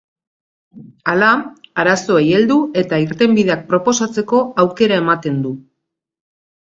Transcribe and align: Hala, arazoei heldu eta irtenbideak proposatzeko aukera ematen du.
Hala, 1.11 1.27
arazoei 1.83 2.25
heldu 2.37 2.57
eta 2.83 3.01
irtenbideak 3.05 3.63
proposatzeko 3.75 4.41
aukera 4.65 4.99
ematen 5.05 5.39
du. 5.45 5.53